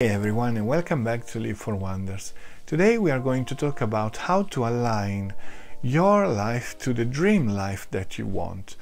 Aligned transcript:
Hey 0.00 0.10
everyone 0.10 0.56
and 0.56 0.68
welcome 0.68 1.02
back 1.02 1.26
to 1.26 1.40
Live 1.40 1.58
for 1.58 1.74
Wonders. 1.74 2.32
Today 2.66 2.98
we 2.98 3.10
are 3.10 3.18
going 3.18 3.44
to 3.46 3.56
talk 3.56 3.80
about 3.80 4.16
how 4.16 4.44
to 4.44 4.64
align 4.64 5.34
your 5.82 6.28
life 6.28 6.78
to 6.78 6.94
the 6.94 7.04
dream 7.04 7.48
life 7.48 7.88
that 7.90 8.16
you 8.16 8.24
want. 8.24 8.76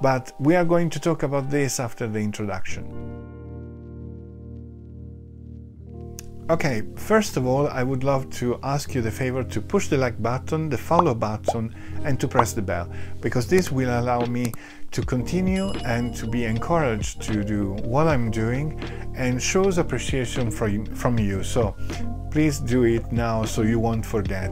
But 0.00 0.30
we 0.38 0.54
are 0.54 0.64
going 0.64 0.90
to 0.90 1.00
talk 1.00 1.24
about 1.24 1.50
this 1.50 1.80
after 1.80 2.06
the 2.06 2.20
introduction. 2.20 3.18
Okay, 6.50 6.82
first 6.94 7.36
of 7.36 7.44
all, 7.44 7.66
I 7.66 7.82
would 7.82 8.04
love 8.04 8.30
to 8.34 8.60
ask 8.62 8.94
you 8.94 9.02
the 9.02 9.10
favor 9.10 9.42
to 9.42 9.60
push 9.60 9.88
the 9.88 9.98
like 9.98 10.22
button, 10.22 10.68
the 10.68 10.78
follow 10.78 11.14
button, 11.14 11.74
and 12.04 12.18
to 12.20 12.28
press 12.28 12.52
the 12.54 12.62
bell, 12.62 12.88
because 13.20 13.48
this 13.48 13.70
will 13.70 14.00
allow 14.00 14.24
me 14.24 14.54
to 14.92 15.02
continue 15.02 15.70
and 15.84 16.14
to 16.14 16.26
be 16.26 16.44
encouraged 16.44 17.20
to 17.22 17.44
do 17.44 17.72
what 17.82 18.08
I'm 18.08 18.30
doing 18.30 18.80
and 19.18 19.42
shows 19.42 19.78
appreciation 19.78 20.50
from, 20.50 21.18
you. 21.18 21.42
So 21.42 21.74
please 22.30 22.60
do 22.60 22.84
it 22.84 23.10
now 23.10 23.44
so 23.44 23.62
you 23.62 23.80
won't 23.80 24.06
forget. 24.06 24.50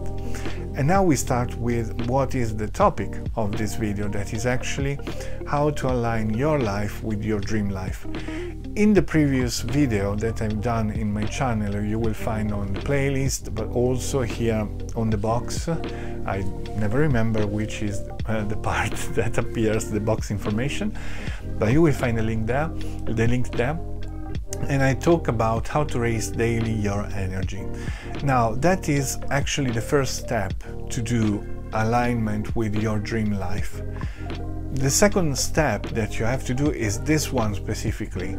And 0.75 0.87
now 0.89 1.03
we 1.03 1.17
start 1.17 1.55
with 1.57 2.09
what 2.09 2.35
is 2.35 2.55
the 2.57 2.67
topic 2.69 3.17
of 3.37 3.57
this 3.57 3.77
video 3.77 4.09
that 4.09 4.35
is 4.35 4.45
actually 4.45 4.99
how 5.47 5.71
to 5.71 5.87
align 5.89 6.35
your 6.35 6.59
life 6.59 7.03
with 7.03 7.25
your 7.25 7.41
dream 7.41 7.71
life. 7.71 8.07
In 8.75 8.93
the 8.93 9.01
previous 9.01 9.61
video 9.61 10.17
that 10.17 10.43
I've 10.43 10.61
done 10.61 10.91
in 10.91 11.11
my 11.11 11.25
channel 11.25 11.83
you 11.83 11.99
will 11.99 12.13
find 12.13 12.53
on 12.53 12.75
the 12.75 12.81
playlist 12.81 13.55
but 13.55 13.69
also 13.69 14.21
here 14.21 14.69
on 14.97 15.09
the 15.09 15.17
box 15.17 15.69
I 16.27 16.43
never 16.77 16.99
remember 16.99 17.47
which 17.47 17.83
is 17.83 18.03
uh, 18.27 18.45
the 18.45 18.57
part 18.69 18.93
that 19.15 19.39
appears 19.39 19.91
the 19.91 20.01
box 20.01 20.31
information 20.31 20.95
but 21.59 21.73
you 21.73 21.81
will 21.81 21.95
find 21.95 22.19
a 22.19 22.23
link 22.23 22.47
there 22.47 22.69
the 23.07 23.27
link 23.27 23.51
there 23.53 23.79
and 24.69 24.83
I 24.83 24.95
talk 24.95 25.29
about 25.29 25.69
how 25.69 25.85
to 25.85 26.01
raise 26.01 26.31
daily 26.31 26.73
your 26.73 27.07
energy. 27.07 27.67
Now 28.23 28.55
that 28.57 28.89
is 28.89 29.19
actually 29.31 29.71
the 29.71 29.81
first 29.81 30.17
step 30.17 30.53
to 30.91 31.03
do 31.03 31.45
alignment 31.73 32.55
with 32.57 32.75
your 32.75 32.99
dream 32.99 33.33
life. 33.33 33.81
The 34.73 34.91
second 34.91 35.37
step 35.39 35.87
that 35.89 36.19
you 36.19 36.25
have 36.25 36.45
to 36.47 36.55
do 36.55 36.71
is 36.71 37.01
this 37.01 37.33
one 37.33 37.55
specifically 37.55 38.37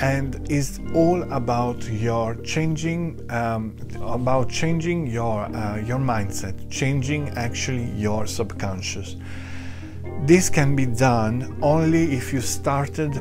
and 0.00 0.50
is 0.50 0.80
all 0.94 1.22
about 1.32 1.82
your 1.90 2.34
changing 2.36 3.20
um, 3.30 3.76
about 4.00 4.48
changing 4.48 5.06
your 5.06 5.44
uh, 5.44 5.76
your 5.76 5.98
mindset 5.98 6.70
changing 6.70 7.28
actually 7.30 7.84
your 7.92 8.26
subconscious 8.26 9.16
this 10.22 10.48
can 10.48 10.76
be 10.76 10.86
done 10.86 11.58
only 11.60 12.12
if 12.12 12.32
you 12.32 12.40
started 12.40 13.20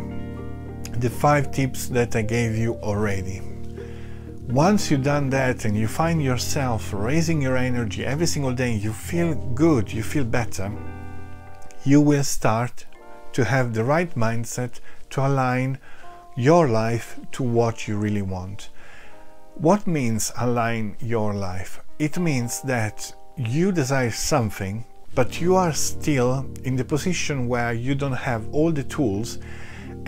the 1.00 1.10
five 1.10 1.52
tips 1.52 1.88
that 1.88 2.16
I 2.16 2.22
gave 2.22 2.56
you 2.56 2.76
already 2.76 3.42
once 4.48 4.90
you've 4.90 5.04
done 5.04 5.30
that 5.30 5.66
and 5.66 5.78
you 5.78 5.88
find 5.88 6.24
yourself 6.24 6.92
raising 6.94 7.42
your 7.42 7.58
energy 7.58 8.06
every 8.06 8.26
single 8.26 8.54
day 8.54 8.74
you 8.74 8.92
feel 8.92 9.36
good 9.54 9.94
you 9.94 10.04
feel 10.04 10.24
better 10.24 10.72
you 11.84 12.02
will 12.02 12.24
start 12.24 12.86
to 13.32 13.46
have 13.46 13.74
the 13.74 13.84
right 13.84 14.14
mindset 14.16 14.80
to 15.10 15.26
align 15.26 15.80
your 16.36 16.68
life 16.68 17.20
to 17.32 17.44
what 17.44 17.88
you 17.88 17.98
really 17.98 18.22
want. 18.22 18.70
What 19.56 19.88
means 19.88 20.32
align 20.38 20.96
your 21.00 21.34
life? 21.34 21.82
It 22.00 22.18
means 22.18 22.62
that 22.62 23.14
you 23.36 23.72
desire 23.72 24.12
something, 24.12 24.86
but 25.16 25.42
you 25.42 25.56
are 25.56 25.74
still 25.74 26.46
in 26.64 26.76
the 26.76 26.86
position 26.86 27.48
where 27.48 27.74
you 27.74 27.96
don't 27.96 28.14
have 28.14 28.48
all 28.54 28.72
the 28.72 28.84
tools 28.84 29.40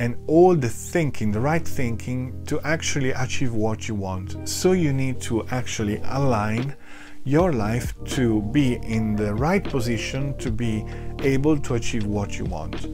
and 0.01 0.17
all 0.25 0.55
the 0.55 0.67
thinking, 0.67 1.31
the 1.31 1.39
right 1.39 1.67
thinking 1.67 2.43
to 2.45 2.59
actually 2.61 3.11
achieve 3.11 3.53
what 3.53 3.87
you 3.87 3.93
want. 3.93 4.49
So 4.49 4.71
you 4.71 4.93
need 4.93 5.21
to 5.21 5.45
actually 5.51 6.01
align 6.05 6.75
your 7.23 7.53
life 7.53 7.93
to 8.15 8.41
be 8.51 8.79
in 8.81 9.15
the 9.15 9.31
right 9.35 9.63
position 9.63 10.35
to 10.39 10.49
be 10.49 10.83
able 11.19 11.55
to 11.59 11.75
achieve 11.75 12.07
what 12.07 12.39
you 12.39 12.45
want. 12.45 12.87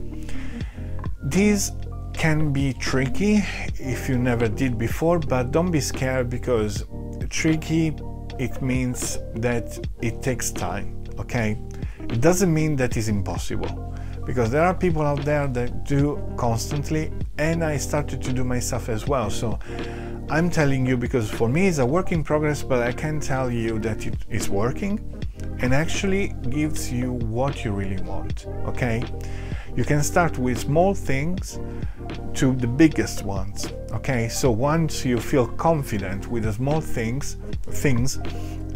These 1.31 1.71
can 2.13 2.51
be 2.51 2.73
tricky 2.73 3.41
if 3.79 4.09
you 4.09 4.17
never 4.17 4.49
did 4.49 4.77
before, 4.77 5.17
but 5.17 5.51
don't 5.51 5.71
be 5.71 5.79
scared 5.79 6.29
because 6.29 6.83
tricky 7.29 7.95
it 8.37 8.61
means 8.61 9.17
that 9.33 9.79
it 10.01 10.21
takes 10.21 10.51
time, 10.51 11.05
okay? 11.17 11.57
It 12.09 12.19
doesn't 12.19 12.53
mean 12.53 12.75
that 12.75 12.97
it's 12.97 13.07
impossible 13.07 13.96
because 14.27 14.51
there 14.51 14.63
are 14.63 14.73
people 14.73 15.03
out 15.03 15.23
there 15.23 15.47
that 15.47 15.85
do 15.85 16.21
constantly 16.35 17.11
and 17.37 17.63
I 17.63 17.77
started 17.77 18.21
to 18.23 18.33
do 18.33 18.43
myself 18.43 18.89
as 18.89 19.07
well. 19.07 19.29
So 19.29 19.57
I'm 20.29 20.49
telling 20.49 20.85
you 20.85 20.97
because 20.97 21.31
for 21.31 21.47
me 21.47 21.67
it's 21.67 21.77
a 21.77 21.85
work 21.85 22.11
in 22.11 22.25
progress, 22.25 22.61
but 22.61 22.83
I 22.83 22.91
can 22.91 23.21
tell 23.21 23.49
you 23.49 23.79
that 23.79 24.05
it 24.05 24.15
is 24.29 24.49
working 24.49 24.99
and 25.59 25.73
actually 25.73 26.35
gives 26.49 26.91
you 26.91 27.13
what 27.13 27.63
you 27.63 27.71
really 27.71 28.03
want. 28.03 28.47
Okay? 28.65 29.01
You 29.77 29.85
can 29.85 30.03
start 30.03 30.37
with 30.37 30.59
small 30.59 30.93
things 30.93 31.57
to 32.33 32.53
the 32.53 32.67
biggest 32.67 33.23
ones. 33.23 33.71
Okay? 33.93 34.27
So 34.27 34.51
once 34.51 35.05
you 35.05 35.19
feel 35.21 35.47
confident 35.47 36.27
with 36.27 36.43
the 36.43 36.51
small 36.51 36.81
things, 36.81 37.37
things, 37.69 38.19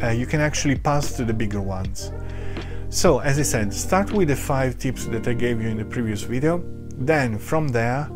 uh, 0.02 0.12
you 0.12 0.26
can 0.26 0.40
actually 0.40 0.78
pass 0.78 1.12
to 1.18 1.26
the 1.26 1.34
bigger 1.34 1.62
ones. 1.62 2.14
So, 2.94 3.20
as 3.20 3.40
I 3.40 3.44
said, 3.44 3.74
start 3.74 4.12
with 4.12 4.28
the 4.28 4.36
five 4.36 4.78
tips 4.78 5.06
that 5.06 5.26
I 5.26 5.32
gave 5.32 5.62
you 5.62 5.70
in 5.70 5.78
the 5.78 5.86
previous 5.86 6.24
video. 6.24 6.62
Then 6.98 7.40
from 7.40 7.70
there, 7.70 8.12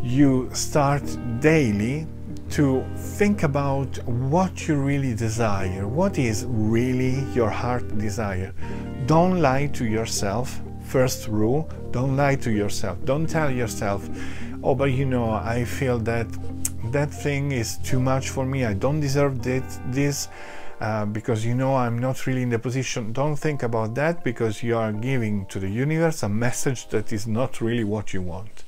you 0.00 0.48
start 0.52 1.02
daily 1.40 2.06
to 2.50 2.84
think 2.94 3.42
about 3.42 3.88
what 4.06 4.68
you 4.68 4.76
really 4.76 5.16
desire, 5.16 5.88
what 5.88 6.16
is 6.16 6.46
really 6.46 7.24
your 7.34 7.50
heart 7.50 7.98
desire. 7.98 8.54
Don't 9.06 9.42
lie 9.42 9.66
to 9.66 9.84
yourself. 9.84 10.60
First 10.84 11.26
rule, 11.26 11.68
don't 11.90 12.16
lie 12.16 12.36
to 12.36 12.52
yourself. 12.52 13.04
Don't 13.04 13.28
tell 13.28 13.50
yourself, 13.50 14.08
oh, 14.62 14.76
but 14.76 14.92
you 14.92 15.06
know, 15.06 15.28
I 15.28 15.64
feel 15.64 15.98
that 15.98 16.28
that 16.92 17.10
thing 17.10 17.50
is 17.50 17.78
too 17.78 17.98
much 17.98 18.28
for 18.28 18.46
me. 18.46 18.64
I 18.64 18.74
don't 18.74 19.00
deserve 19.00 19.42
this, 19.42 19.80
this 19.86 20.28
uh, 20.80 21.04
because 21.04 21.44
you 21.44 21.54
know 21.54 21.76
I'm 21.76 21.98
not 21.98 22.26
really 22.26 22.42
in 22.42 22.48
the 22.48 22.58
position. 22.58 23.12
Don't 23.12 23.36
think 23.36 23.62
about 23.62 23.94
that 23.96 24.24
because 24.24 24.62
you 24.62 24.76
are 24.76 24.92
giving 24.92 25.46
to 25.46 25.60
the 25.60 25.68
universe 25.68 26.22
a 26.22 26.28
message 26.28 26.88
that 26.88 27.12
is 27.12 27.26
not 27.26 27.60
really 27.60 27.84
what 27.84 28.14
you 28.14 28.22
want. 28.22 28.64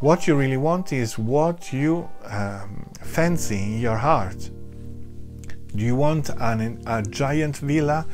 What 0.00 0.26
you 0.26 0.34
really 0.34 0.56
want 0.56 0.92
is 0.92 1.18
what 1.18 1.72
you 1.72 2.08
um, 2.24 2.90
fancy 3.00 3.62
in 3.62 3.80
your 3.80 3.96
heart. 3.96 4.50
Do 5.76 5.84
you 5.84 5.94
want 5.94 6.30
an, 6.30 6.82
a 6.86 7.02
giant 7.02 7.58
villa? 7.58 8.06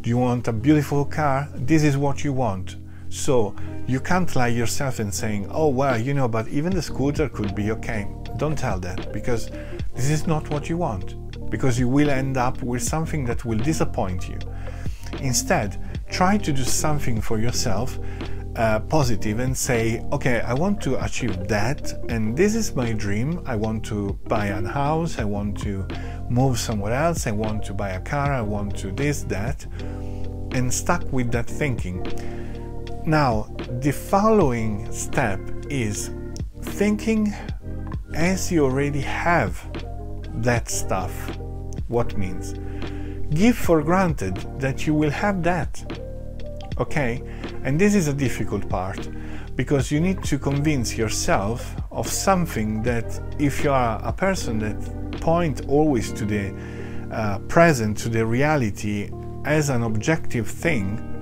Do 0.00 0.10
you 0.10 0.18
want 0.18 0.48
a 0.48 0.52
beautiful 0.52 1.04
car? 1.04 1.48
This 1.54 1.84
is 1.84 1.96
what 1.96 2.24
you 2.24 2.32
want. 2.32 2.76
So 3.10 3.54
you 3.86 4.00
can't 4.00 4.34
lie 4.34 4.48
yourself 4.48 4.98
and 4.98 5.14
saying, 5.14 5.48
oh 5.52 5.68
well, 5.68 6.00
you 6.00 6.14
know, 6.14 6.26
but 6.26 6.48
even 6.48 6.74
the 6.74 6.82
scooter 6.82 7.28
could 7.28 7.54
be 7.54 7.70
okay. 7.70 8.08
Don't 8.38 8.58
tell 8.58 8.80
that 8.80 9.12
because 9.12 9.50
this 9.94 10.10
is 10.10 10.26
not 10.26 10.50
what 10.50 10.68
you 10.68 10.78
want. 10.78 11.14
Because 11.50 11.78
you 11.78 11.88
will 11.88 12.10
end 12.10 12.36
up 12.36 12.62
with 12.62 12.82
something 12.82 13.24
that 13.26 13.44
will 13.44 13.58
disappoint 13.58 14.28
you. 14.28 14.38
Instead, 15.20 15.80
try 16.10 16.36
to 16.38 16.52
do 16.52 16.62
something 16.62 17.20
for 17.20 17.38
yourself 17.38 17.98
uh, 18.56 18.80
positive 18.80 19.38
and 19.38 19.56
say, 19.56 20.02
okay, 20.12 20.40
I 20.40 20.54
want 20.54 20.80
to 20.82 21.02
achieve 21.04 21.46
that, 21.48 21.92
and 22.08 22.36
this 22.36 22.54
is 22.54 22.74
my 22.74 22.92
dream. 22.92 23.42
I 23.44 23.54
want 23.54 23.84
to 23.86 24.18
buy 24.28 24.46
a 24.46 24.66
house, 24.66 25.18
I 25.18 25.24
want 25.24 25.60
to 25.60 25.86
move 26.30 26.58
somewhere 26.58 26.94
else, 26.94 27.26
I 27.26 27.32
want 27.32 27.64
to 27.64 27.74
buy 27.74 27.90
a 27.90 28.00
car, 28.00 28.32
I 28.32 28.40
want 28.40 28.76
to 28.78 28.92
this, 28.92 29.24
that, 29.24 29.66
and 30.52 30.72
stuck 30.72 31.04
with 31.12 31.30
that 31.32 31.46
thinking. 31.46 32.02
Now, 33.04 33.54
the 33.80 33.92
following 33.92 34.90
step 34.90 35.38
is 35.68 36.10
thinking 36.62 37.34
as 38.14 38.50
you 38.50 38.64
already 38.64 39.02
have 39.02 39.62
that 40.36 40.68
stuff. 40.68 41.12
What 41.88 42.16
means? 42.16 42.54
Give 43.34 43.56
for 43.56 43.82
granted 43.82 44.36
that 44.60 44.86
you 44.86 44.94
will 44.94 45.10
have 45.10 45.42
that. 45.42 46.02
Okay? 46.78 47.22
And 47.64 47.78
this 47.78 47.94
is 47.94 48.08
a 48.08 48.12
difficult 48.12 48.68
part 48.68 49.08
because 49.56 49.90
you 49.90 50.00
need 50.00 50.22
to 50.24 50.38
convince 50.38 50.96
yourself 50.96 51.74
of 51.90 52.06
something 52.06 52.82
that 52.82 53.20
if 53.38 53.64
you 53.64 53.70
are 53.72 54.00
a 54.04 54.12
person 54.12 54.58
that 54.58 55.20
point 55.20 55.66
always 55.68 56.12
to 56.12 56.24
the 56.24 56.54
uh, 57.10 57.38
present, 57.48 57.96
to 57.96 58.08
the 58.08 58.24
reality 58.24 59.10
as 59.44 59.70
an 59.70 59.82
objective 59.82 60.48
thing, 60.48 61.15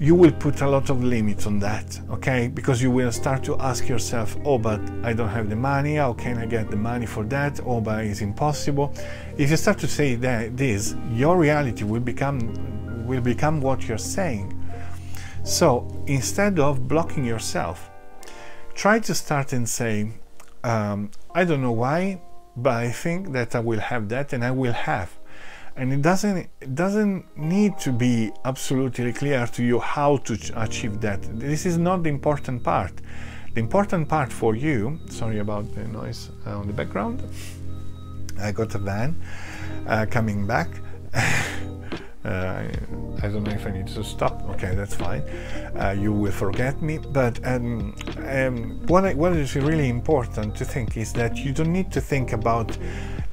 you 0.00 0.14
will 0.14 0.30
put 0.30 0.60
a 0.60 0.68
lot 0.68 0.90
of 0.90 1.02
limits 1.02 1.46
on 1.46 1.58
that, 1.58 2.00
okay? 2.10 2.48
Because 2.48 2.80
you 2.80 2.90
will 2.90 3.10
start 3.10 3.42
to 3.44 3.56
ask 3.58 3.88
yourself, 3.88 4.36
oh, 4.44 4.56
but 4.56 4.80
I 5.02 5.12
don't 5.12 5.28
have 5.28 5.50
the 5.50 5.56
money, 5.56 5.96
how 5.96 6.12
can 6.12 6.38
I 6.38 6.46
get 6.46 6.70
the 6.70 6.76
money 6.76 7.06
for 7.06 7.24
that? 7.24 7.58
Oh, 7.66 7.80
but 7.80 8.04
it's 8.04 8.20
impossible. 8.20 8.94
If 9.36 9.50
you 9.50 9.56
start 9.56 9.78
to 9.78 9.88
say 9.88 10.14
that 10.16 10.56
this, 10.56 10.94
your 11.10 11.36
reality 11.36 11.84
will 11.84 12.00
become 12.00 12.54
will 13.06 13.20
become 13.22 13.60
what 13.60 13.88
you're 13.88 13.96
saying. 13.96 14.54
So 15.42 15.88
instead 16.06 16.58
of 16.60 16.86
blocking 16.86 17.24
yourself, 17.24 17.90
try 18.74 18.98
to 19.00 19.14
start 19.14 19.54
and 19.54 19.66
say, 19.66 20.12
um, 20.62 21.10
I 21.34 21.44
don't 21.44 21.62
know 21.62 21.72
why, 21.72 22.20
but 22.54 22.74
I 22.74 22.90
think 22.90 23.32
that 23.32 23.54
I 23.54 23.60
will 23.60 23.80
have 23.80 24.10
that 24.10 24.34
and 24.34 24.44
I 24.44 24.50
will 24.50 24.74
have. 24.74 25.17
And 25.78 25.92
it 25.92 26.02
doesn't 26.02 26.38
it 26.60 26.74
doesn't 26.74 27.24
need 27.36 27.78
to 27.78 27.92
be 27.92 28.32
absolutely 28.44 29.12
clear 29.12 29.46
to 29.46 29.62
you 29.62 29.78
how 29.78 30.16
to 30.18 30.36
achieve 30.56 31.00
that. 31.02 31.20
This 31.38 31.66
is 31.66 31.78
not 31.78 32.02
the 32.02 32.08
important 32.08 32.64
part. 32.64 32.92
The 33.54 33.60
important 33.60 34.08
part 34.08 34.32
for 34.32 34.56
you, 34.56 34.98
sorry 35.08 35.38
about 35.38 35.72
the 35.76 35.84
noise 35.86 36.30
uh, 36.46 36.58
on 36.58 36.66
the 36.66 36.72
background. 36.72 37.22
I 38.40 38.50
got 38.50 38.74
a 38.74 38.78
van 38.78 39.22
uh, 39.86 40.06
coming 40.10 40.46
back. 40.46 40.68
Uh, 42.24 42.64
I 43.22 43.28
don't 43.28 43.44
know 43.44 43.52
if 43.52 43.64
I 43.64 43.70
need 43.70 43.86
to 43.86 44.04
stop. 44.04 44.42
Okay, 44.50 44.74
that's 44.74 44.94
fine. 44.94 45.22
Uh, 45.80 45.96
you 45.98 46.12
will 46.12 46.32
forget 46.32 46.82
me. 46.82 46.98
But 46.98 47.40
um, 47.46 47.94
um, 48.26 48.86
what, 48.86 49.04
I, 49.06 49.14
what 49.14 49.32
is 49.32 49.54
really 49.54 49.88
important 49.88 50.54
to 50.56 50.64
think 50.64 50.96
is 50.96 51.12
that 51.14 51.36
you 51.36 51.52
don't 51.52 51.72
need 51.72 51.90
to 51.92 52.00
think 52.00 52.32
about 52.32 52.76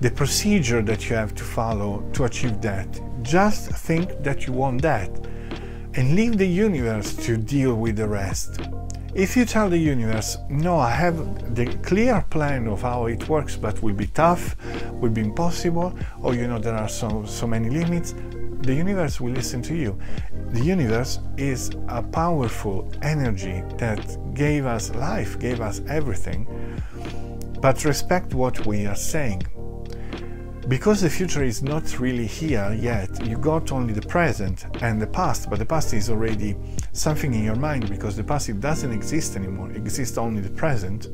the 0.02 0.12
procedure 0.12 0.82
that 0.82 1.10
you 1.10 1.16
have 1.16 1.34
to 1.36 1.44
follow 1.44 2.04
to 2.14 2.26
achieve 2.26 2.62
that. 2.62 2.88
Just 3.22 3.70
think 3.70 4.24
that 4.24 4.46
you 4.46 4.54
want 4.54 4.82
that 4.82 5.10
and 5.96 6.16
leave 6.16 6.38
the 6.38 6.48
universe 6.48 7.16
to 7.16 7.38
deal 7.38 7.76
with 7.76 7.96
the 7.96 8.08
rest. 8.08 8.60
If 9.14 9.38
you 9.38 9.46
tell 9.46 9.70
the 9.70 9.78
universe, 9.78 10.38
no, 10.50 10.78
I 10.78 10.90
have 10.90 11.56
the 11.56 11.68
clear 11.84 12.26
plan 12.30 12.68
of 12.68 12.82
how 12.82 13.06
it 13.06 13.30
works, 13.30 13.56
but 13.56 13.82
will 13.82 13.94
be 13.94 14.08
tough, 14.08 14.58
will 14.92 15.12
be 15.12 15.22
impossible, 15.22 15.98
or 16.22 16.36
you 16.36 16.48
know 16.48 16.60
there 16.60 16.76
are 16.76 16.90
so 16.90 17.24
so 17.24 17.48
many 17.48 17.70
limits, 17.70 18.14
the 18.66 18.74
universe 18.74 19.22
will 19.22 19.32
listen 19.32 19.62
to 19.62 19.76
you. 19.76 19.98
The 20.50 20.62
universe 20.62 21.20
is 21.38 21.72
a 21.88 22.04
powerful 22.04 22.92
energy 23.02 23.64
that 23.78 24.34
gave 24.34 24.66
us 24.66 24.94
life, 24.96 25.40
gave 25.40 25.62
us 25.62 25.82
everything. 25.88 26.46
But 27.62 27.86
respect 27.86 28.34
what 28.34 28.66
we 28.66 28.86
are 28.86 28.96
saying. 28.96 29.44
Because 30.68 31.02
the 31.02 31.10
future 31.12 31.44
is 31.44 31.62
not 31.62 32.00
really 32.00 32.26
here 32.26 32.74
yet, 32.74 33.24
you 33.24 33.38
got 33.38 33.72
only 33.72 33.94
the 33.94 34.08
present 34.08 34.66
and 34.82 35.00
the 35.00 35.06
past, 35.06 35.48
but 35.48 35.60
the 35.60 35.66
past 35.66 35.94
is 35.94 36.10
already 36.10 36.56
something 36.92 37.36
in 37.36 37.44
your 37.44 37.56
mind 37.56 37.88
because 37.88 38.16
the 38.16 38.24
past 38.24 38.50
it 38.50 38.60
doesn't 38.60 38.92
exist 38.92 39.36
anymore, 39.36 39.70
it 39.70 39.78
exists 39.78 40.18
only 40.18 40.42
the 40.42 40.50
present. 40.50 41.10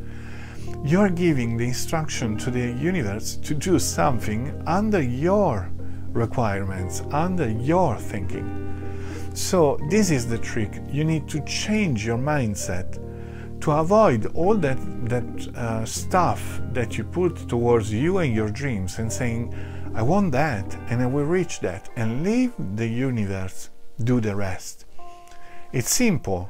You're 0.86 1.10
giving 1.10 1.58
the 1.58 1.66
instruction 1.66 2.38
to 2.38 2.50
the 2.50 2.72
universe 2.72 3.36
to 3.36 3.54
do 3.54 3.78
something 3.78 4.64
under 4.66 5.02
your 5.02 5.70
requirements 6.14 7.02
under 7.12 7.50
your 7.50 7.98
thinking. 7.98 8.58
So, 9.34 9.78
this 9.90 10.12
is 10.12 10.28
the 10.28 10.38
trick. 10.38 10.82
You 10.90 11.04
need 11.04 11.28
to 11.28 11.44
change 11.46 12.06
your 12.06 12.18
mindset 12.18 13.01
to 13.62 13.72
avoid 13.72 14.26
all 14.36 14.56
that, 14.56 14.78
that 15.10 15.56
uh, 15.56 15.86
stuff 15.86 16.62
that 16.74 16.98
you 16.98 17.04
put 17.04 17.48
towards 17.48 17.94
you 17.94 18.20
and 18.20 18.34
your 18.34 18.50
dreams 18.50 19.00
and 19.00 19.12
saying, 19.12 19.54
I 19.94 20.02
want 20.02 20.32
that 20.32 20.74
and 20.90 21.02
I 21.02 21.06
will 21.06 21.26
reach 21.26 21.60
that, 21.62 21.90
and 21.96 22.24
leave 22.24 22.54
the 22.76 22.88
universe 22.88 23.70
do 24.04 24.20
the 24.20 24.36
rest. 24.36 24.86
It's 25.72 25.94
simple 25.94 26.50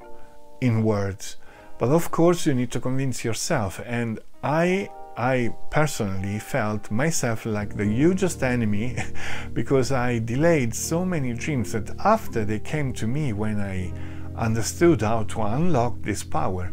in 0.62 0.84
words, 0.84 1.38
but 1.78 1.90
of 1.90 2.12
course 2.12 2.46
you 2.46 2.54
need 2.54 2.72
to 2.72 2.80
convince 2.80 3.24
yourself. 3.24 3.82
And 3.86 4.20
I 4.44 4.90
I 5.18 5.54
personally 5.70 6.40
felt 6.40 6.90
myself 6.90 7.46
like 7.46 7.76
the 7.76 7.86
hugest 7.86 8.42
enemy 8.44 8.96
because 9.54 9.92
I 9.92 10.20
delayed 10.20 10.74
so 10.74 11.04
many 11.04 11.34
dreams 11.34 11.74
that 11.74 11.92
after 12.06 12.46
they 12.46 12.60
came 12.60 12.94
to 12.94 13.08
me 13.08 13.34
when 13.34 13.60
I 13.60 13.94
understood 14.42 15.02
how 15.02 15.24
to 15.24 15.42
unlock 15.44 16.02
this 16.02 16.24
power, 16.24 16.72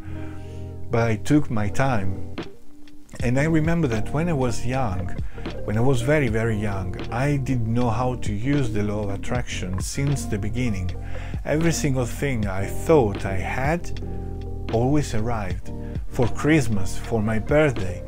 but 0.90 1.06
I 1.06 1.16
took 1.16 1.50
my 1.50 1.68
time. 1.68 2.34
And 3.20 3.38
I 3.38 3.44
remember 3.44 3.86
that 3.88 4.12
when 4.12 4.28
I 4.28 4.32
was 4.32 4.66
young, 4.66 5.14
when 5.64 5.76
I 5.76 5.80
was 5.80 6.00
very, 6.00 6.28
very 6.28 6.56
young, 6.56 6.96
I 7.12 7.36
didn't 7.36 7.72
know 7.72 7.90
how 7.90 8.14
to 8.16 8.32
use 8.32 8.72
the 8.72 8.82
law 8.82 9.04
of 9.04 9.10
attraction 9.10 9.80
since 9.80 10.24
the 10.24 10.38
beginning. 10.38 10.90
Every 11.44 11.72
single 11.72 12.06
thing 12.06 12.46
I 12.46 12.64
thought 12.66 13.26
I 13.26 13.36
had 13.36 14.00
always 14.72 15.14
arrived. 15.14 15.72
For 16.08 16.26
Christmas, 16.28 16.96
for 16.96 17.22
my 17.22 17.38
birthday, 17.38 18.02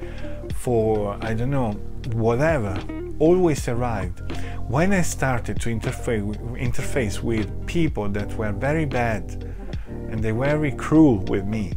for, 0.55 1.19
I 1.21 1.35
don't 1.35 1.51
know, 1.51 1.73
whatever, 2.13 2.83
always 3.19 3.69
arrived. 3.69 4.21
When 4.69 4.93
I 4.93 5.03
started 5.03 5.61
to 5.61 5.69
interface, 5.69 6.37
interface 6.57 7.23
with 7.23 7.67
people 7.67 8.09
that 8.11 8.33
were 8.39 8.53
very 8.53 8.87
bad 8.87 9.50
and 10.11 10.23
they 10.23 10.33
were 10.33 10.47
very 10.47 10.73
cruel 10.73 11.19
with 11.29 11.47
me, 11.47 11.73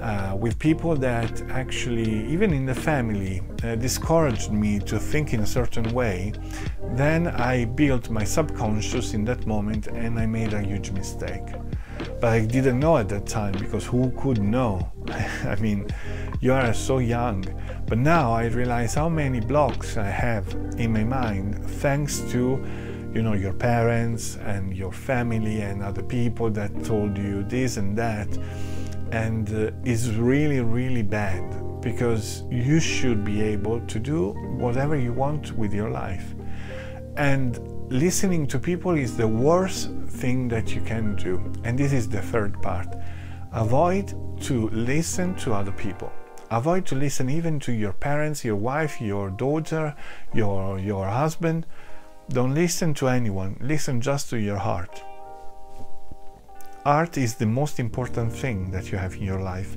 uh, 0.00 0.36
with 0.38 0.58
people 0.58 0.96
that 0.96 1.42
actually, 1.50 2.26
even 2.26 2.52
in 2.52 2.66
the 2.66 2.74
family, 2.74 3.42
uh, 3.64 3.74
discouraged 3.74 4.52
me 4.52 4.78
to 4.78 4.98
think 4.98 5.34
in 5.34 5.40
a 5.40 5.46
certain 5.46 5.92
way, 5.92 6.32
then 6.94 7.28
I 7.28 7.64
built 7.64 8.10
my 8.10 8.24
subconscious 8.24 9.14
in 9.14 9.24
that 9.26 9.46
moment 9.46 9.86
and 9.88 10.18
I 10.18 10.26
made 10.26 10.52
a 10.52 10.62
huge 10.62 10.90
mistake. 10.90 11.46
But 12.20 12.32
I 12.32 12.44
didn't 12.46 12.80
know 12.80 12.96
at 12.96 13.08
that 13.10 13.26
time 13.26 13.52
because 13.52 13.84
who 13.86 14.10
could 14.12 14.42
know? 14.42 14.90
I 15.44 15.56
mean, 15.60 15.86
you 16.40 16.52
are 16.52 16.72
so 16.72 16.98
young. 16.98 17.44
But 17.86 17.98
now 17.98 18.32
I 18.32 18.46
realize 18.46 18.94
how 18.94 19.08
many 19.08 19.40
blocks 19.40 19.96
I 19.96 20.08
have 20.08 20.48
in 20.78 20.92
my 20.92 21.04
mind 21.04 21.64
thanks 21.80 22.20
to 22.32 22.64
you 23.14 23.22
know 23.22 23.34
your 23.34 23.52
parents 23.52 24.36
and 24.36 24.76
your 24.76 24.92
family 24.92 25.62
and 25.62 25.82
other 25.82 26.02
people 26.02 26.50
that 26.50 26.84
told 26.84 27.16
you 27.18 27.42
this 27.44 27.76
and 27.76 27.96
that. 27.98 28.28
And 29.12 29.52
uh, 29.52 29.70
it's 29.84 30.06
really 30.08 30.60
really 30.60 31.02
bad 31.02 31.42
because 31.80 32.44
you 32.50 32.78
should 32.80 33.24
be 33.24 33.40
able 33.40 33.80
to 33.80 33.98
do 33.98 34.32
whatever 34.58 34.96
you 34.96 35.12
want 35.12 35.52
with 35.56 35.72
your 35.72 35.90
life. 35.90 36.34
And 37.16 37.58
listening 37.90 38.46
to 38.48 38.58
people 38.58 38.92
is 38.92 39.16
the 39.16 39.26
worst 39.26 39.90
thing 40.06 40.48
that 40.48 40.74
you 40.74 40.80
can 40.80 41.16
do. 41.16 41.52
And 41.64 41.78
this 41.78 41.92
is 41.92 42.08
the 42.08 42.22
third 42.22 42.60
part. 42.62 42.94
Avoid 43.52 44.14
to 44.42 44.68
listen 44.70 45.34
to 45.36 45.52
other 45.52 45.72
people. 45.72 46.12
Avoid 46.50 46.86
to 46.86 46.94
listen 46.94 47.28
even 47.30 47.60
to 47.60 47.72
your 47.72 47.92
parents, 47.92 48.44
your 48.44 48.56
wife, 48.56 49.00
your 49.00 49.30
daughter, 49.30 49.94
your, 50.34 50.78
your 50.78 51.06
husband. 51.06 51.66
Don't 52.32 52.54
listen 52.54 52.94
to 52.94 53.08
anyone, 53.08 53.56
listen 53.60 54.00
just 54.00 54.30
to 54.30 54.38
your 54.38 54.56
heart. 54.56 55.02
Art 56.84 57.18
is 57.18 57.34
the 57.34 57.46
most 57.46 57.80
important 57.80 58.32
thing 58.32 58.70
that 58.70 58.92
you 58.92 58.98
have 58.98 59.14
in 59.16 59.22
your 59.22 59.40
life. 59.40 59.76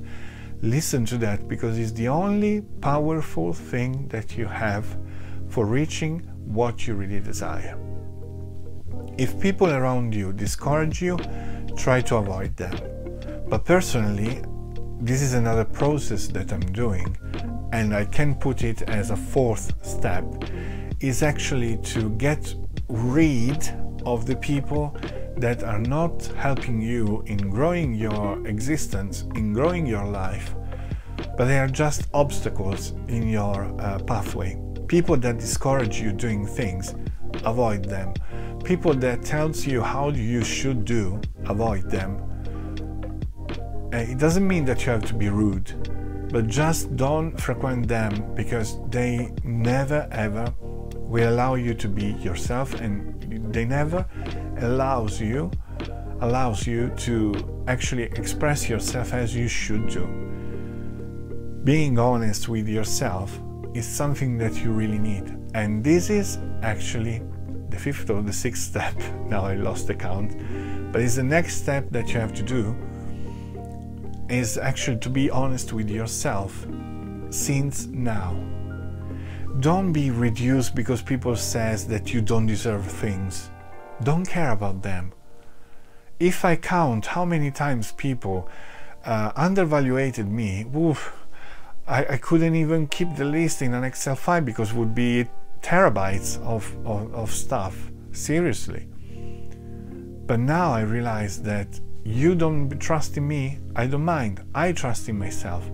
Listen 0.62 1.04
to 1.08 1.18
that 1.18 1.48
because 1.48 1.80
it's 1.80 1.94
the 1.94 2.08
only 2.10 2.62
powerful 2.80 3.54
thing 3.54 4.08
that 4.10 4.38
you 4.38 4.46
have 4.46 4.86
for 5.50 5.66
reaching 5.66 6.20
what 6.46 6.86
you 6.86 6.94
really 6.94 7.20
desire. 7.20 7.76
If 9.18 9.40
people 9.40 9.72
around 9.72 10.14
you 10.14 10.32
discourage 10.32 11.02
you, 11.02 11.18
try 11.76 12.02
to 12.02 12.18
avoid 12.18 12.56
them. 12.56 12.78
But 13.50 13.66
personally, 13.66 14.44
this 15.02 15.24
is 15.24 15.34
another 15.34 15.66
process 15.66 16.28
that 16.28 16.54
I'm 16.54 16.72
doing, 16.72 17.18
and 17.72 17.96
I 17.96 18.06
can 18.06 18.36
put 18.36 18.64
it 18.64 18.84
as 18.84 19.10
a 19.10 19.18
fourth 19.18 19.74
step, 19.84 20.24
is 21.04 21.22
actually 21.22 21.78
to 21.78 22.10
get 22.12 22.56
rid 22.88 23.70
of 24.06 24.26
the 24.26 24.36
people 24.36 24.96
that 25.38 25.64
are 25.64 25.80
not 25.80 26.26
helping 26.38 26.82
you 26.82 27.24
in 27.28 27.38
growing 27.50 27.94
your 27.94 28.46
existence, 28.48 29.26
in 29.36 29.54
growing 29.54 29.86
your 29.86 30.06
life, 30.06 30.56
but 31.38 31.46
they 31.46 31.60
are 31.60 31.68
just 31.68 32.08
obstacles 32.14 32.92
in 33.08 33.28
your 33.28 33.66
uh, 33.82 34.00
pathway. 34.00 34.60
People 34.88 35.18
that 35.18 35.38
discourage 35.38 36.00
you 36.00 36.12
doing 36.12 36.46
things, 36.46 36.96
avoid 37.44 37.86
them. 37.86 38.14
People 38.64 38.94
that 38.94 39.24
tells 39.24 39.68
you 39.68 39.82
how 39.82 40.10
you 40.10 40.44
should 40.44 40.86
do, 40.86 41.20
avoid 41.46 41.90
them 41.90 42.30
uh, 43.94 43.98
it 43.98 44.18
doesn't 44.18 44.48
mean 44.48 44.66
that 44.66 44.84
you 44.86 44.92
have 44.92 45.06
to 45.06 45.14
be 45.14 45.30
rude, 45.30 45.72
but 46.32 46.48
just 46.48 46.96
don't 46.96 47.40
frequent 47.40 47.88
them 47.88 48.34
because 48.34 48.80
they 48.90 49.32
never 49.44 50.08
ever 50.12 50.52
will 51.14 51.30
allow 51.30 51.54
you 51.54 51.76
to 51.76 51.88
be 51.88 52.14
yourself 52.28 52.74
and 52.82 53.54
they 53.54 53.66
never 53.66 54.04
allows 54.62 55.22
you 55.22 55.52
allows 56.22 56.66
you 56.66 56.90
to 56.98 57.64
actually 57.68 58.06
express 58.22 58.68
yourself 58.68 59.14
as 59.14 59.36
you 59.36 59.48
should 59.48 59.88
do. 59.90 60.06
Being 61.64 62.00
honest 62.00 62.50
with 62.50 62.68
yourself 62.68 63.40
is 63.76 63.86
something 63.86 64.40
that 64.40 64.56
you 64.64 64.72
really 64.72 64.98
need. 64.98 65.38
And 65.54 65.84
this 65.84 66.10
is 66.10 66.40
actually 66.64 67.22
the 67.70 67.78
fifth 67.78 68.10
or 68.10 68.24
the 68.24 68.34
sixth 68.34 68.64
step. 68.64 68.96
Now 69.28 69.46
I 69.46 69.54
lost 69.54 69.86
the 69.86 69.94
count. 69.94 70.32
But 70.92 71.02
it's 71.02 71.18
the 71.18 71.24
next 71.38 71.58
step 71.62 71.92
that 71.92 72.12
you 72.12 72.20
have 72.20 72.34
to 72.34 72.44
do 72.44 72.76
is 74.30 74.58
actually 74.58 74.98
to 74.98 75.10
be 75.10 75.30
honest 75.30 75.74
with 75.74 75.92
yourself 75.92 76.66
since 77.30 77.86
now. 77.86 78.34
Don't 79.60 79.94
be 79.94 80.10
reduced 80.10 80.74
because 80.74 81.02
people 81.02 81.36
says 81.36 81.88
that 81.88 82.12
you 82.12 82.22
don't 82.22 82.48
deserve 82.48 82.86
things. 82.86 83.52
Don't 84.02 84.26
care 84.26 84.52
about 84.52 84.82
them. 84.82 85.14
If 86.20 86.44
I 86.44 86.56
count 86.56 87.06
how 87.06 87.24
many 87.24 87.52
times 87.52 87.92
people 87.92 88.50
uh, 89.06 89.32
undervaluated 89.36 90.28
me, 90.28 90.66
oof, 90.76 91.14
I, 91.88 92.06
I 92.06 92.18
couldn't 92.18 92.56
even 92.56 92.88
keep 92.88 93.16
the 93.16 93.26
list 93.26 93.62
in 93.62 93.74
an 93.74 93.84
Excel 93.84 94.16
file 94.16 94.42
because 94.42 94.72
it 94.72 94.76
would 94.76 94.96
be 94.96 95.28
terabytes 95.62 96.42
of, 96.42 96.76
of, 96.86 97.14
of 97.14 97.32
stuff. 97.32 97.92
Seriously. 98.12 98.88
But 100.26 100.40
now 100.40 100.72
I 100.72 100.82
realize 100.82 101.42
that 101.44 101.80
you 102.04 102.36
don't 102.36 102.70
trust 102.80 103.18
in 103.18 103.28
me, 103.28 103.60
I 103.76 103.88
don't 103.88 104.04
mind. 104.04 104.42
I 104.56 104.72
trust 104.72 105.10
in 105.10 105.18
myself. 105.18 105.70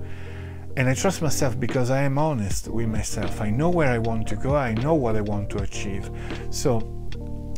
And 0.79 0.87
I 0.87 0.93
trust 0.93 1.21
myself 1.21 1.59
because 1.59 1.89
I 1.89 2.03
am 2.03 2.17
honest 2.17 2.69
with 2.69 2.87
myself. 2.87 3.41
I 3.41 3.49
know 3.49 3.69
where 3.69 3.89
I 3.91 3.97
want 3.97 4.25
to 4.29 4.37
go, 4.37 4.55
I 4.55 4.73
know 4.75 4.93
what 4.93 5.17
I 5.17 5.19
want 5.19 5.49
to 5.49 5.57
achieve. 5.57 6.09
So 6.51 7.11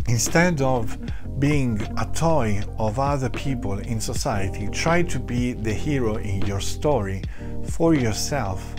instead 0.07 0.59
of 0.63 0.97
being 1.37 1.79
a 1.99 2.11
toy 2.15 2.63
of 2.79 2.97
other 2.97 3.29
people 3.29 3.77
in 3.77 4.01
society, 4.01 4.67
try 4.69 5.03
to 5.03 5.19
be 5.19 5.53
the 5.53 5.71
hero 5.71 6.15
in 6.15 6.41
your 6.47 6.59
story 6.59 7.21
for 7.63 7.93
yourself. 7.93 8.75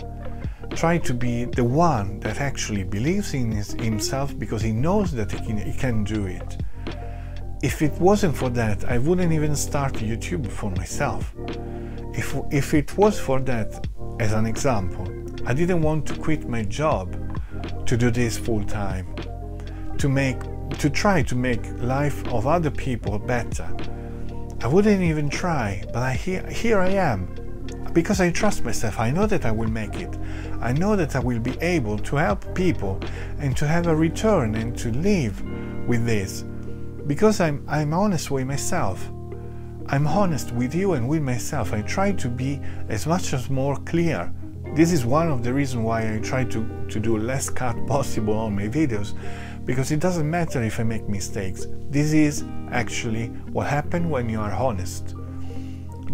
Try 0.71 0.97
to 0.97 1.13
be 1.13 1.45
the 1.45 1.63
one 1.63 2.19
that 2.19 2.41
actually 2.41 2.83
believes 2.83 3.33
in 3.33 3.49
his, 3.49 3.71
himself 3.71 4.37
because 4.37 4.61
he 4.61 4.73
knows 4.73 5.13
that 5.13 5.31
he 5.31 5.37
can, 5.37 5.57
he 5.57 5.71
can 5.71 6.03
do 6.03 6.25
it. 6.25 6.57
If 7.61 7.81
it 7.81 7.93
wasn't 7.93 8.35
for 8.35 8.49
that, 8.49 8.83
I 8.83 8.97
wouldn't 8.97 9.31
even 9.31 9.55
start 9.55 9.93
YouTube 9.93 10.51
for 10.51 10.69
myself. 10.71 11.33
If, 12.13 12.35
if 12.51 12.73
it 12.73 12.97
was 12.97 13.17
for 13.17 13.39
that, 13.39 13.87
as 14.19 14.33
an 14.33 14.45
example, 14.45 15.07
I 15.45 15.53
didn't 15.53 15.81
want 15.81 16.05
to 16.07 16.15
quit 16.15 16.47
my 16.47 16.63
job 16.63 17.15
to 17.85 17.97
do 17.97 18.11
this 18.11 18.37
full 18.37 18.63
time, 18.63 19.15
to 19.97 20.09
make 20.09 20.37
to 20.79 20.89
try 20.89 21.21
to 21.23 21.35
make 21.35 21.61
life 21.81 22.25
of 22.27 22.47
other 22.47 22.71
people 22.71 23.19
better. 23.19 23.69
I 24.61 24.67
wouldn't 24.67 25.03
even 25.03 25.29
try, 25.29 25.83
but 25.87 25.97
I, 25.97 26.13
here, 26.13 26.47
here 26.49 26.79
I 26.79 26.89
am. 26.89 27.27
Because 27.93 28.19
I 28.19 28.31
trust 28.31 28.63
myself, 28.63 28.99
I 28.99 29.11
know 29.11 29.27
that 29.27 29.45
I 29.45 29.51
will 29.51 29.69
make 29.69 29.95
it. 29.95 30.17
I 30.61 30.73
know 30.73 30.95
that 30.95 31.15
I 31.15 31.19
will 31.19 31.39
be 31.39 31.55
able 31.61 31.99
to 31.99 32.15
help 32.15 32.55
people 32.55 32.99
and 33.39 33.55
to 33.57 33.67
have 33.67 33.87
a 33.87 33.95
return 33.95 34.55
and 34.55 34.75
to 34.79 34.91
live 34.91 35.41
with 35.87 36.05
this. 36.05 36.43
Because 37.05 37.39
I'm, 37.39 37.63
I'm 37.67 37.93
honest 37.93 38.31
with 38.31 38.47
myself. 38.47 39.05
I'm 39.93 40.07
honest 40.07 40.51
with 40.53 40.73
you 40.73 40.93
and 40.93 41.07
with 41.07 41.21
myself. 41.21 41.71
I 41.71 41.83
try 41.83 42.13
to 42.13 42.27
be 42.27 42.59
as 42.89 43.05
much 43.05 43.31
as 43.31 43.51
more 43.51 43.75
clear. 43.75 44.33
This 44.73 44.91
is 44.91 45.05
one 45.05 45.29
of 45.29 45.43
the 45.43 45.53
reasons 45.53 45.85
why 45.85 46.15
I 46.15 46.17
try 46.17 46.45
to, 46.45 46.87
to 46.89 46.99
do 46.99 47.19
less 47.19 47.47
cut 47.47 47.75
possible 47.85 48.33
on 48.33 48.55
my 48.55 48.67
videos 48.67 49.13
because 49.65 49.91
it 49.91 49.99
doesn't 49.99 50.27
matter 50.27 50.63
if 50.63 50.79
I 50.79 50.83
make 50.83 51.07
mistakes. 51.07 51.67
This 51.91 52.11
is 52.11 52.43
actually 52.71 53.27
what 53.51 53.67
happens 53.67 54.07
when 54.07 54.29
you 54.29 54.39
are 54.39 54.51
honest. 54.51 55.13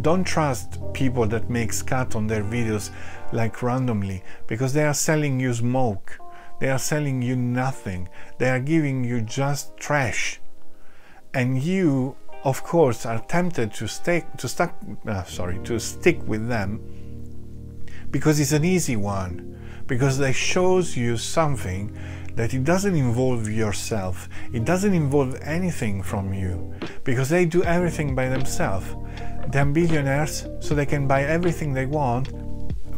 Don't 0.02 0.26
trust 0.26 0.78
people 0.92 1.26
that 1.28 1.50
make 1.50 1.72
cut 1.86 2.18
on 2.18 2.28
their 2.28 2.44
videos 2.44 2.90
like 3.32 3.64
randomly 3.64 4.26
because 4.48 4.74
they 4.74 4.84
are 4.84 4.94
selling 4.94 5.40
you 5.40 5.54
smoke. 5.54 6.20
They 6.60 6.70
are 6.70 6.80
selling 6.80 7.22
you 7.22 7.38
nothing. 7.38 8.10
They 8.40 8.50
are 8.50 8.60
giving 8.60 9.06
you 9.06 9.22
just 9.22 9.78
trash. 9.78 10.42
And 11.34 11.64
you, 11.64 12.18
of 12.44 12.64
course, 12.64 13.06
are 13.06 13.20
tempted 13.20 13.74
to 13.74 13.88
stick 13.88 14.26
to 14.38 14.48
stuck 14.48 14.76
uh, 15.08 15.24
sorry, 15.24 15.60
to 15.64 15.80
stick 15.80 16.20
with 16.28 16.48
them 16.48 16.80
because 18.12 18.40
it's 18.40 18.54
an 18.54 18.66
easy 18.66 18.96
one 18.96 19.50
because 19.90 20.18
they 20.18 20.32
shows 20.32 20.96
you 20.96 21.18
something 21.18 21.98
that 22.36 22.54
it 22.54 22.64
doesn't 22.64 22.96
involve 22.96 23.50
yourself, 23.50 24.30
it 24.54 24.64
doesn't 24.64 24.94
involve 24.94 25.36
anything 25.42 26.02
from 26.02 26.32
you, 26.32 26.74
because 27.04 27.28
they 27.28 27.44
do 27.44 27.64
everything 27.64 28.16
by 28.16 28.30
themselves. 28.30 28.96
They're 29.50 29.66
billionaires, 29.66 30.48
so 30.60 30.76
they 30.76 30.86
can 30.86 31.08
buy 31.08 31.24
everything 31.24 31.74
they 31.74 31.88
want, 31.88 32.32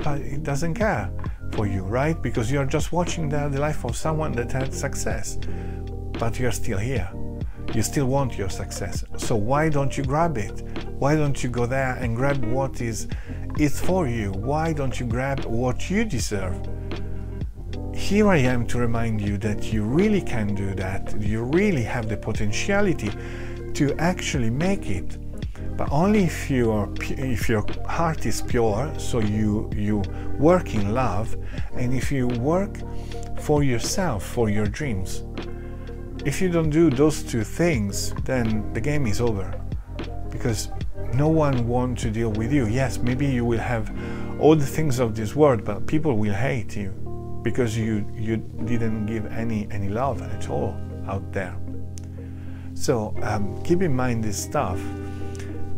but 0.03 0.19
it 0.19 0.43
doesn't 0.43 0.75
care 0.75 1.09
for 1.53 1.65
you, 1.65 1.83
right? 1.83 2.21
Because 2.21 2.51
you're 2.51 2.65
just 2.65 2.91
watching 2.91 3.29
the, 3.29 3.47
the 3.47 3.59
life 3.59 3.85
of 3.85 3.95
someone 3.95 4.33
that 4.33 4.51
had 4.51 4.73
success, 4.73 5.39
but 6.19 6.37
you're 6.37 6.51
still 6.51 6.77
here. 6.77 7.09
You 7.73 7.81
still 7.81 8.07
want 8.07 8.37
your 8.37 8.49
success. 8.49 9.03
So 9.17 9.35
why 9.35 9.69
don't 9.69 9.97
you 9.97 10.03
grab 10.03 10.37
it? 10.37 10.61
Why 10.99 11.15
don't 11.15 11.43
you 11.43 11.49
go 11.49 11.65
there 11.65 11.95
and 11.95 12.15
grab 12.15 12.43
what 12.45 12.81
is 12.81 13.07
it's 13.57 13.79
for 13.79 14.07
you? 14.07 14.31
Why 14.31 14.73
don't 14.73 14.99
you 14.99 15.05
grab 15.05 15.45
what 15.45 15.89
you 15.89 16.05
deserve? 16.05 16.57
here 18.01 18.27
I 18.27 18.37
am 18.37 18.65
to 18.67 18.79
remind 18.79 19.21
you 19.21 19.37
that 19.37 19.71
you 19.71 19.83
really 19.83 20.21
can 20.21 20.55
do 20.55 20.73
that. 20.75 21.15
You 21.21 21.43
really 21.43 21.83
have 21.83 22.09
the 22.09 22.17
potentiality 22.17 23.11
to 23.73 23.93
actually 23.99 24.49
make 24.49 24.89
it. 24.89 25.17
But 25.77 25.89
only 25.91 26.23
if 26.23 26.49
you 26.49 26.71
are, 26.71 26.89
if 26.99 27.47
your 27.47 27.65
heart 27.87 28.25
is 28.25 28.41
pure, 28.41 28.91
so 28.97 29.19
you 29.19 29.69
you 29.73 30.03
work 30.37 30.75
in 30.75 30.93
love, 30.93 31.37
and 31.77 31.93
if 31.93 32.11
you 32.11 32.27
work 32.27 32.75
for 33.39 33.63
yourself, 33.63 34.25
for 34.25 34.49
your 34.49 34.65
dreams. 34.65 35.23
If 36.23 36.39
you 36.39 36.49
don't 36.49 36.69
do 36.69 36.89
those 36.91 37.23
two 37.23 37.43
things, 37.43 38.13
then 38.25 38.71
the 38.73 38.81
game 38.81 39.07
is 39.07 39.19
over. 39.19 39.59
Because 40.29 40.69
no 41.13 41.27
one 41.27 41.67
wants 41.67 42.03
to 42.03 42.11
deal 42.11 42.29
with 42.29 42.53
you. 42.53 42.67
Yes, 42.67 42.99
maybe 42.99 43.25
you 43.25 43.43
will 43.43 43.59
have 43.59 43.91
all 44.39 44.55
the 44.55 44.65
things 44.65 44.99
of 44.99 45.15
this 45.15 45.35
world, 45.35 45.63
but 45.65 45.87
people 45.87 46.17
will 46.17 46.33
hate 46.33 46.75
you 46.75 46.91
because 47.43 47.77
you 47.77 48.05
you 48.15 48.37
didn't 48.37 49.07
give 49.07 49.25
any 49.31 49.67
any 49.71 49.89
love 49.89 50.21
at 50.21 50.49
all 50.49 50.75
out 51.07 51.31
there. 51.31 51.55
So 52.73 53.15
um, 53.23 53.61
keep 53.63 53.81
in 53.81 53.95
mind 53.95 54.23
this 54.23 54.41
stuff, 54.41 54.79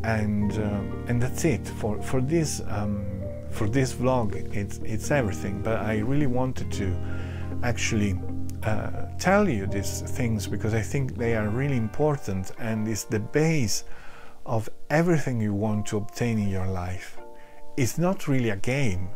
and 0.04 0.52
uh, 0.52 1.08
and 1.08 1.22
that's 1.22 1.46
it 1.46 1.66
for 1.68 2.02
for 2.02 2.22
this 2.22 2.62
um, 2.68 3.06
for 3.50 3.68
this 3.70 3.94
vlog. 3.94 4.36
It's 4.54 4.80
it's 4.84 5.10
everything. 5.10 5.62
But 5.62 5.80
I 5.80 6.00
really 6.00 6.28
wanted 6.28 6.72
to 6.74 6.96
actually 7.64 8.20
uh, 8.66 9.08
tell 9.20 9.48
you 9.48 9.66
these 9.66 10.02
things 10.02 10.48
because 10.48 10.74
I 10.74 10.82
think 10.82 11.16
they 11.16 11.36
are 11.36 11.50
really 11.50 11.78
important 11.78 12.52
and 12.60 12.88
it's 12.88 13.04
the 13.04 13.20
base 13.20 13.84
of 14.46 14.70
everything 14.90 15.42
you 15.42 15.54
want 15.54 15.86
to 15.88 15.98
obtain 15.98 16.40
in 16.40 16.50
your 16.50 16.68
life. 16.68 17.18
It's 17.78 17.98
not 17.98 18.28
really 18.28 18.50
a 18.50 18.58
game 18.58 19.10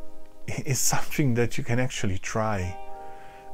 it's 0.48 0.80
something 0.80 1.34
that 1.36 1.58
you 1.58 1.64
can 1.64 1.80
actually 1.80 2.18
try. 2.18 2.78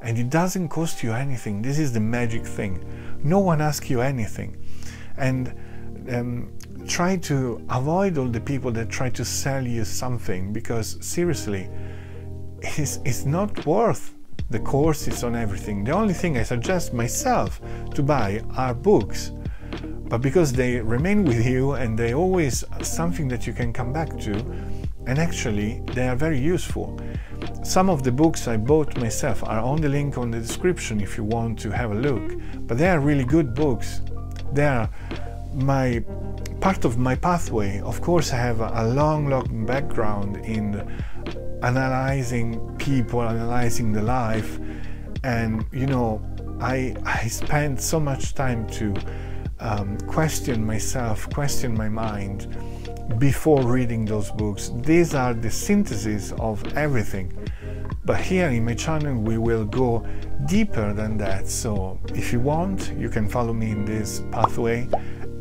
And 0.02 0.18
it 0.18 0.30
doesn't 0.30 0.70
cost 0.70 1.02
you 1.02 1.14
anything. 1.14 1.62
This 1.62 1.80
is 1.80 1.94
the 1.94 2.00
magic 2.00 2.46
thing. 2.46 2.84
No 3.24 3.40
one 3.40 3.62
asks 3.62 3.90
you 3.90 4.02
anything. 4.02 4.58
And 5.18 5.56
um, 6.12 6.52
try 6.88 7.16
to 7.18 7.66
avoid 7.70 8.18
all 8.18 8.28
the 8.28 8.42
people 8.42 8.72
that 8.72 8.90
try 8.90 9.10
to 9.12 9.24
sell 9.24 9.66
you 9.66 9.86
something 9.86 10.52
because 10.52 10.98
seriously, 11.06 11.70
it's, 12.62 13.00
it's 13.06 13.26
not 13.26 13.66
worth 13.66 14.14
the 14.54 14.60
courses 14.60 15.24
on 15.24 15.36
everything. 15.36 15.84
The 15.84 15.94
only 15.94 16.14
thing 16.14 16.38
I 16.38 16.44
suggest 16.44 16.94
myself 16.94 17.60
to 17.96 18.04
buy 18.04 18.44
are 18.56 18.76
books. 18.76 19.32
But 20.10 20.22
because 20.22 20.54
they 20.54 20.80
remain 20.80 21.26
with 21.26 21.44
you 21.44 21.72
and 21.72 21.98
they 21.98 22.14
always 22.14 22.64
something 22.84 23.28
that 23.30 23.48
you 23.48 23.54
can 23.54 23.74
come 23.74 23.92
back 23.92 24.16
to, 24.20 24.34
and 25.08 25.18
actually 25.18 25.82
they 25.96 26.08
are 26.08 26.16
very 26.16 26.40
useful. 26.40 27.00
Some 27.64 27.90
of 27.90 28.04
the 28.04 28.12
books 28.12 28.48
I 28.48 28.58
bought 28.58 28.96
myself 28.96 29.44
are 29.44 29.60
on 29.60 29.82
the 29.82 29.90
link 29.90 30.20
on 30.20 30.30
the 30.30 30.40
description 30.40 31.02
if 31.02 31.18
you 31.18 31.24
want 31.24 31.58
to 31.62 31.72
have 31.72 31.92
a 31.92 31.96
look, 31.96 32.34
but 32.68 32.78
they 32.78 32.90
are 32.90 33.00
really 33.00 33.26
good 33.26 33.56
books. 33.56 34.02
They 34.54 34.68
are 34.68 34.88
my 35.56 36.04
part 36.62 36.86
of 36.86 37.00
my 37.00 37.16
pathway. 37.16 37.82
Of 37.82 38.02
course, 38.02 38.32
I 38.32 38.38
have 38.38 38.62
a 38.62 38.88
long, 38.88 39.30
long 39.30 39.66
background 39.66 40.38
in 40.46 40.88
analyzing 41.64 42.76
people, 42.78 43.22
analyzing 43.22 43.92
the 43.92 44.02
life, 44.02 44.60
and 45.24 45.66
you 45.72 45.88
know, 45.88 46.22
I 46.60 46.96
I 47.06 47.28
spent 47.28 47.82
so 47.82 48.00
much 48.00 48.36
time 48.36 48.68
to 48.72 48.94
um, 49.60 49.98
question 50.00 50.66
myself, 50.66 51.30
question 51.30 51.76
my 51.76 51.90
mind 51.90 52.48
before 53.18 53.64
reading 53.64 54.06
those 54.06 54.32
books. 54.32 54.72
These 54.82 55.16
are 55.16 55.34
the 55.34 55.50
synthesis 55.50 56.34
of 56.34 56.78
everything. 56.78 57.32
But 58.06 58.20
here 58.20 58.50
in 58.50 58.66
my 58.66 58.74
channel 58.74 59.16
we 59.16 59.38
will 59.38 59.66
go 59.66 60.06
deeper 60.46 60.94
than 60.94 61.18
that. 61.18 61.48
So 61.48 62.00
if 62.14 62.34
you 62.34 62.40
want, 62.40 62.92
you 62.98 63.10
can 63.10 63.30
follow 63.30 63.54
me 63.54 63.72
in 63.72 63.86
this 63.86 64.22
pathway 64.32 64.90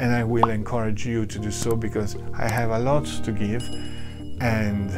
and 0.00 0.12
I 0.12 0.24
will 0.24 0.50
encourage 0.50 1.04
you 1.04 1.26
to 1.26 1.38
do 1.38 1.50
so 1.50 1.74
because 1.76 2.16
I 2.34 2.48
have 2.48 2.70
a 2.70 2.78
lot 2.78 3.06
to 3.24 3.32
give 3.32 3.68
and 4.40 4.90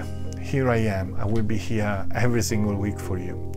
here 0.44 0.70
I 0.70 0.76
am. 0.76 1.16
I 1.16 1.24
will 1.24 1.42
be 1.42 1.56
here 1.56 2.06
every 2.14 2.42
single 2.42 2.76
week 2.76 3.00
for 3.00 3.18
you. 3.18 3.52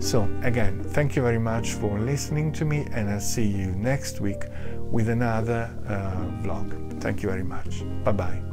So 0.00 0.28
again, 0.42 0.82
thank 0.82 1.14
you 1.14 1.22
very 1.22 1.38
much 1.38 1.72
for 1.72 2.00
listening 2.00 2.52
to 2.52 2.64
me 2.64 2.86
and 2.92 3.10
I'll 3.10 3.20
see 3.20 3.46
you 3.46 3.72
next 3.72 4.20
week 4.20 4.44
with 4.90 5.10
another 5.10 5.70
uh, 5.86 6.42
vlog. 6.42 7.00
Thank 7.00 7.22
you 7.22 7.28
very 7.28 7.44
much. 7.44 7.82
Bye 8.02 8.12
bye. 8.12 8.49